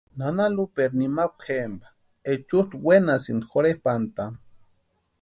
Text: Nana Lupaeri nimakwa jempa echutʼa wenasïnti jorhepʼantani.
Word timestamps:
Nana 0.17 0.45
Lupaeri 0.55 0.95
nimakwa 0.99 1.43
jempa 1.47 1.87
echutʼa 2.31 2.75
wenasïnti 2.85 3.45
jorhepʼantani. 3.51 4.37